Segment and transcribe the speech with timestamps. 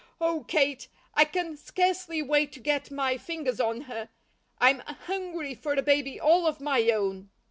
[0.19, 4.09] Oh, Kate, I can scarcely wait to get my fingers on her.
[4.57, 7.29] I'm hungry for a baby all of my own."